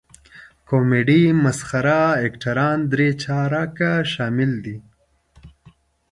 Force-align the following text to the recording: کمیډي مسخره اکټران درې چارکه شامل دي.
کمیډي 0.67 1.23
مسخره 1.43 2.01
اکټران 2.25 2.77
درې 2.91 3.09
چارکه 3.23 3.91
شامل 4.13 4.51
دي. 4.65 4.77